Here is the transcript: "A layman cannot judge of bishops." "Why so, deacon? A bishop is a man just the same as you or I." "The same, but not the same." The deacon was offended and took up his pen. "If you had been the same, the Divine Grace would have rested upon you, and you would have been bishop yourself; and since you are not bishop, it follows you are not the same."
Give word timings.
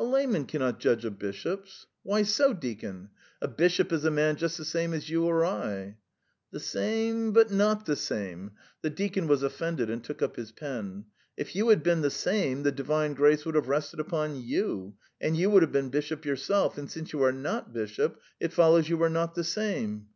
"A 0.00 0.02
layman 0.02 0.46
cannot 0.46 0.80
judge 0.80 1.04
of 1.04 1.16
bishops." 1.20 1.86
"Why 2.02 2.24
so, 2.24 2.52
deacon? 2.52 3.10
A 3.40 3.46
bishop 3.46 3.92
is 3.92 4.04
a 4.04 4.10
man 4.10 4.34
just 4.34 4.58
the 4.58 4.64
same 4.64 4.92
as 4.92 5.08
you 5.08 5.26
or 5.26 5.44
I." 5.44 5.96
"The 6.50 6.58
same, 6.58 7.30
but 7.32 7.52
not 7.52 7.86
the 7.86 7.94
same." 7.94 8.50
The 8.82 8.90
deacon 8.90 9.28
was 9.28 9.44
offended 9.44 9.88
and 9.88 10.02
took 10.02 10.22
up 10.22 10.34
his 10.34 10.50
pen. 10.50 11.04
"If 11.36 11.54
you 11.54 11.68
had 11.68 11.84
been 11.84 12.00
the 12.00 12.10
same, 12.10 12.64
the 12.64 12.72
Divine 12.72 13.14
Grace 13.14 13.46
would 13.46 13.54
have 13.54 13.68
rested 13.68 14.00
upon 14.00 14.42
you, 14.42 14.96
and 15.20 15.36
you 15.36 15.50
would 15.50 15.62
have 15.62 15.70
been 15.70 15.88
bishop 15.90 16.24
yourself; 16.24 16.76
and 16.76 16.90
since 16.90 17.12
you 17.12 17.22
are 17.22 17.30
not 17.30 17.72
bishop, 17.72 18.18
it 18.40 18.52
follows 18.52 18.88
you 18.88 19.00
are 19.04 19.08
not 19.08 19.36
the 19.36 19.44
same." 19.44 20.08